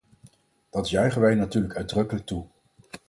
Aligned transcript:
Dat 0.69 0.89
juichen 0.89 1.21
wij 1.21 1.35
natuurlijk 1.35 1.75
uitdrukkelijk 1.75 2.25
toe. 2.25 2.45